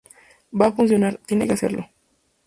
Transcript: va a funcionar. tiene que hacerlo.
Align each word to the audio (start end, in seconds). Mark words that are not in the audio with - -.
va 0.59 0.65
a 0.65 0.71
funcionar. 0.71 1.19
tiene 1.27 1.45
que 1.45 1.53
hacerlo. 1.53 1.87